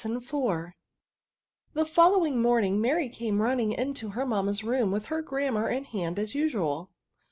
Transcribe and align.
The 0.03 0.73
following 1.85 2.41
morning 2.41 2.81
Mary 2.81 3.07
came 3.07 3.37
nmning 3.37 3.77
into 3.77 4.09
her 4.09 4.25
mamma's 4.25 4.61
Icoom, 4.61 4.91
with 4.91 5.05
her 5.05 5.21
Grammar 5.21 5.69
In 5.69 5.83
her 5.83 5.91
hand 5.91 6.17
as 6.17 6.33
usual. 6.33 6.89